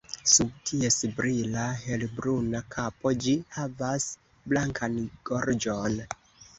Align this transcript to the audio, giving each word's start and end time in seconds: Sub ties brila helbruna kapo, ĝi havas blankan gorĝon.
Sub 0.29 0.53
ties 0.69 0.95
brila 1.19 1.65
helbruna 1.83 2.63
kapo, 2.79 3.13
ĝi 3.27 3.37
havas 3.59 4.11
blankan 4.51 5.03
gorĝon. 5.33 6.05